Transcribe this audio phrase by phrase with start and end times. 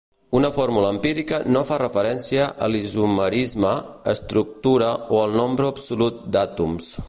[0.37, 3.75] Una fórmula empírica no fa referència a l'isomerisme,
[4.15, 6.95] estructura o el nombre absolut d'àtoms.